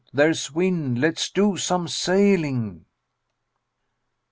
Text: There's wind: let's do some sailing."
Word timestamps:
There's 0.11 0.51
wind: 0.51 0.99
let's 0.99 1.29
do 1.29 1.57
some 1.57 1.87
sailing." 1.87 2.85